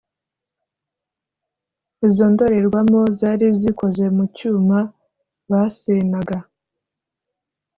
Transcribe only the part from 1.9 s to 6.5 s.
Izo ndorerwamo zari zikozwe mu cyuma basenaga